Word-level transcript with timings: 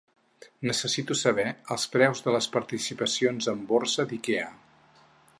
Necessito 0.67 1.17
saber 1.17 1.43
els 1.75 1.85
preus 1.95 2.23
de 2.27 2.33
les 2.35 2.47
participacions 2.55 3.49
en 3.53 3.61
borsa 3.73 4.07
d'Ikea. 4.13 4.49